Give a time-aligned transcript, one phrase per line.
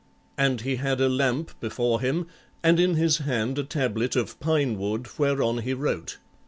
[0.35, 2.25] And he had a lamp before him
[2.63, 6.17] and in his hand a tablet of pine wood, whereon he wrote.